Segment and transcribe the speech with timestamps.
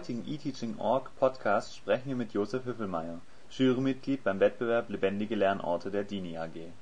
[0.00, 6.72] DiniTeaching.org Podcast sprechen wir mit Josef Hüffelmeier, Jurymitglied beim Wettbewerb Lebendige Lernorte der Dini AG.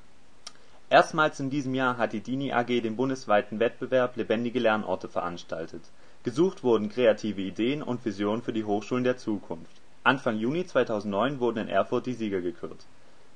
[0.88, 5.82] Erstmals in diesem Jahr hat die Dini AG den bundesweiten Wettbewerb Lebendige Lernorte veranstaltet.
[6.22, 9.80] Gesucht wurden kreative Ideen und Visionen für die Hochschulen der Zukunft.
[10.04, 12.84] Anfang Juni 2009 wurden in Erfurt die Sieger gekürt.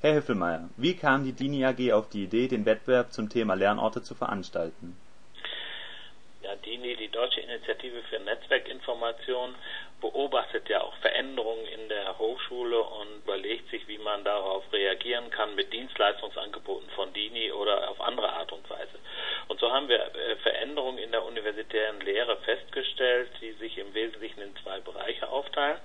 [0.01, 4.03] Herr Hüffelmeier, wie kam die Dini AG auf die Idee, den Wettbewerb zum Thema Lernorte
[4.03, 4.97] zu veranstalten?
[6.67, 9.55] DINI, die Deutsche Initiative für Netzwerkinformation,
[10.01, 15.55] beobachtet ja auch Veränderungen in der Hochschule und überlegt sich, wie man darauf reagieren kann
[15.55, 18.99] mit Dienstleistungsangeboten von DINI oder auf andere Art und Weise.
[19.49, 24.43] Und so haben wir äh, Veränderungen in der universitären Lehre festgestellt, die sich im Wesentlichen
[24.43, 25.79] in zwei Bereiche aufteilen.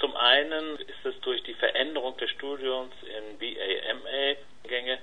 [0.00, 4.98] Zum einen ist es durch die Veränderung des Studiums in BA-MA-Gänge,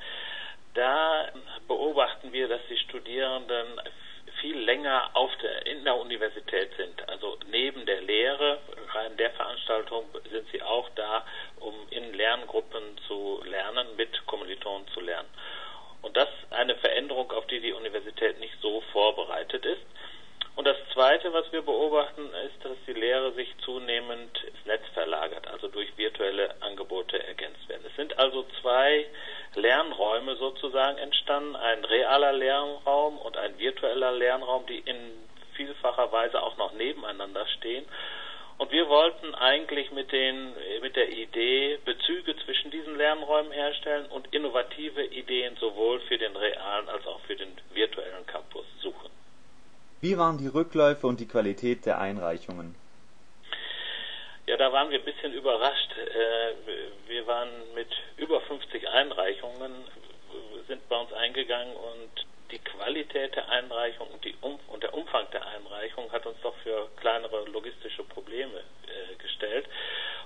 [0.74, 1.30] da
[1.68, 3.80] beobachten wir, dass die Studierenden
[4.44, 7.08] viel länger auf der, in der Universität sind.
[7.08, 8.60] Also neben der Lehre,
[8.94, 11.26] rein der Veranstaltung, sind sie auch da,
[11.62, 15.30] um in Lerngruppen zu lernen, mit Kommilitonen zu lernen.
[16.02, 19.86] Und das eine Veränderung, auf die die Universität nicht so vorbereitet ist.
[20.58, 25.48] Und das Zweite, was wir beobachten, ist, dass die Lehre sich zunehmend ins Netz verlagert,
[25.48, 27.86] also durch virtuelle Angebote ergänzt werden.
[27.88, 29.06] Es sind also zwei
[29.64, 34.98] Lernräume sozusagen entstanden, ein realer Lernraum und ein virtueller Lernraum, die in
[35.56, 37.86] vielfacher Weise auch noch nebeneinander stehen.
[38.58, 44.28] Und wir wollten eigentlich mit, den, mit der Idee Bezüge zwischen diesen Lernräumen herstellen und
[44.34, 49.10] innovative Ideen sowohl für den realen als auch für den virtuellen Campus suchen.
[50.02, 52.76] Wie waren die Rückläufe und die Qualität der Einreichungen?
[54.46, 55.92] Ja, da waren wir ein bisschen überrascht.
[55.98, 56.54] Äh,
[57.08, 59.72] wir waren mit über 50 Einreichungen,
[60.68, 64.08] sind bei uns eingegangen und die Qualität der Einreichung
[64.42, 69.66] und, der Umfang der Einreichung hat uns doch für kleinere logistische Probleme äh, gestellt.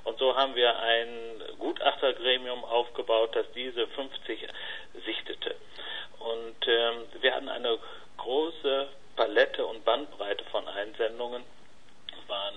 [0.03, 4.47] Und so haben wir ein Gutachtergremium aufgebaut, das diese 50
[5.05, 5.55] sichtete.
[6.19, 7.77] Und ähm, wir hatten eine
[8.17, 11.43] große Palette und Bandbreite von Einsendungen
[12.27, 12.55] waren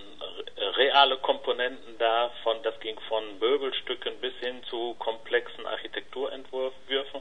[0.77, 2.31] reale Komponenten da,
[2.63, 7.21] das ging von Möbelstücken bis hin zu komplexen Architekturentwürfen.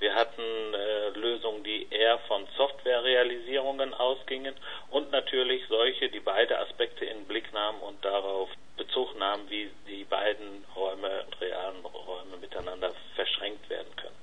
[0.00, 4.54] Wir hatten äh, Lösungen, die eher von Softwarerealisierungen ausgingen
[4.90, 10.04] und natürlich solche, die beide Aspekte in Blick nahmen und darauf Bezug nahmen, wie die
[10.04, 14.14] beiden Räume und realen Räume miteinander verschränkt werden können.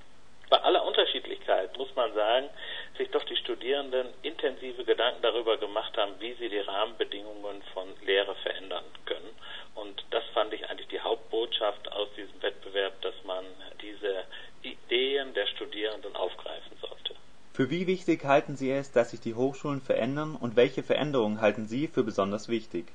[0.49, 2.49] Bei aller Unterschiedlichkeit muss man sagen,
[2.97, 8.35] sich doch die Studierenden intensive Gedanken darüber gemacht haben, wie sie die Rahmenbedingungen von Lehre
[8.35, 9.29] verändern können.
[9.75, 13.45] Und das fand ich eigentlich die Hauptbotschaft aus diesem Wettbewerb, dass man
[13.81, 14.23] diese
[14.61, 17.15] Ideen der Studierenden aufgreifen sollte.
[17.53, 21.67] Für wie wichtig halten Sie es, dass sich die Hochschulen verändern und welche Veränderungen halten
[21.67, 22.87] Sie für besonders wichtig?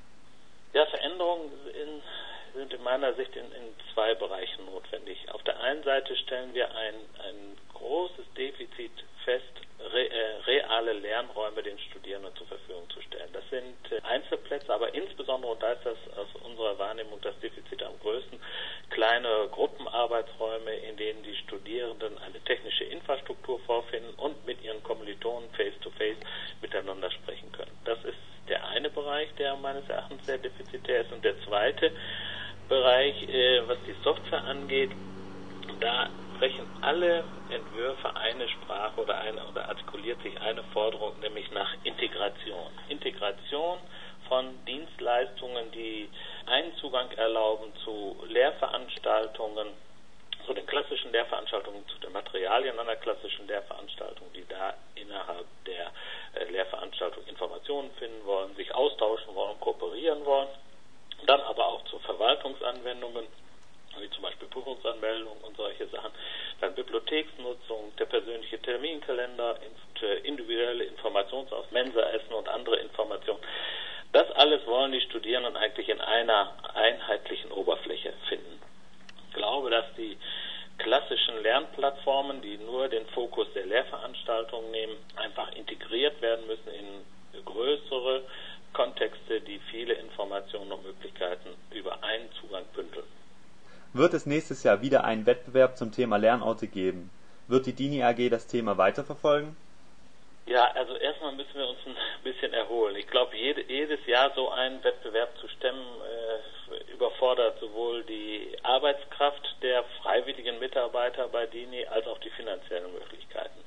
[0.73, 5.17] Ja, Veränderungen in, sind in meiner Sicht in, in zwei Bereichen notwendig.
[5.31, 6.95] Auf der einen Seite stellen wir ein,
[7.25, 8.91] ein großes Defizit
[9.25, 9.51] fest,
[9.93, 13.29] reale Lernräume den Studierenden zur Verfügung zu stellen.
[13.33, 17.83] Das sind äh, Einzelplätze, aber insbesondere, und da ist das aus unserer Wahrnehmung das Defizit
[17.83, 18.39] am größten,
[18.89, 26.17] kleine Gruppenarbeitsräume, in denen die Studierenden eine technische Infrastruktur vorfinden und mit ihren Kommilitonen face-to-face
[26.17, 27.77] -face miteinander sprechen können.
[27.85, 31.11] Das ist der eine Bereich, der meines Erachtens sehr defizitär ist.
[31.11, 31.91] Und der zweite
[32.67, 34.91] Bereich, äh, was die Software angeht,
[35.79, 41.73] da sprechen alle Entwürfe eine Sprache oder eine oder artikuliert sich eine Forderung, nämlich nach
[41.83, 42.71] Integration.
[42.89, 43.79] Integration
[44.27, 46.09] von Dienstleistungen, die
[46.45, 49.67] einen Zugang erlauben zu Lehrveranstaltungen,
[50.45, 55.91] zu den klassischen Lehrveranstaltungen, zu den Materialien einer klassischen Lehrveranstaltung, die da innerhalb der
[56.33, 60.47] äh, Lehrveranstaltung Informationen finden wollen, sich austauschen wollen, kooperieren wollen.
[61.27, 63.27] Dann aber auch zu Verwaltungsanwendungen,
[64.21, 66.11] zum Beispiel Prüfungsanmeldung und solche Sachen.
[66.59, 69.57] Dann Bibliotheksnutzung, der persönliche Terminkalender,
[70.01, 73.39] äh, individuelle Informationsaus, Mensaessen und andere Informationen.
[74.13, 78.61] Das alles wollen die Studierenden eigentlich in einer einheitlichen Oberfläche finden.
[79.29, 80.17] Ich glaube, dass die
[80.77, 88.23] klassischen Lernplattformen, die nur den Fokus der Lehrveranstaltung nehmen, einfach integriert werden müssen in größere
[88.73, 91.49] Kontexte, die viele Informationen und Möglichkeiten
[94.01, 97.11] wird es nächstes Jahr wieder einen Wettbewerb zum Thema Lernorte geben?
[97.47, 99.55] Wird die DINI AG das Thema weiterverfolgen?
[100.47, 102.95] Ja, also erstmal müssen wir uns ein bisschen erholen.
[102.95, 109.57] Ich glaube, jede, jedes Jahr so einen Wettbewerb zu stemmen, äh, überfordert sowohl die Arbeitskraft
[109.61, 113.59] der freiwilligen Mitarbeiter bei DINI als auch die finanziellen Möglichkeiten.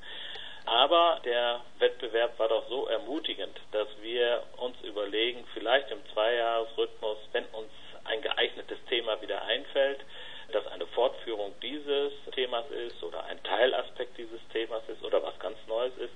[0.67, 7.45] Aber der Wettbewerb war doch so ermutigend, dass wir uns überlegen, vielleicht im Zweijahresrhythmus, wenn
[7.53, 7.71] uns
[8.05, 10.01] ein geeignetes Thema wieder einfällt,
[10.55, 15.57] das eine Fortführung dieses Themas ist oder ein Teilaspekt dieses Themas ist oder was ganz
[15.67, 16.13] Neues ist,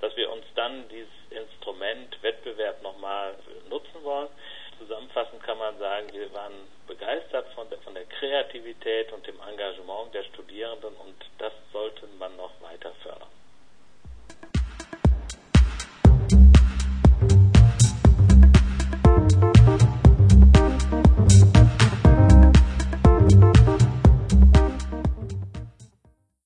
[0.00, 3.34] dass wir uns dann dieses Instrument Wettbewerb nochmal
[3.68, 4.28] nutzen wollen.
[4.78, 6.54] Zusammenfassend kann man sagen, wir waren
[6.86, 12.36] begeistert von der, von der Kreativität und dem Engagement der Studierenden und das sollte man
[12.36, 13.41] noch weiter fördern.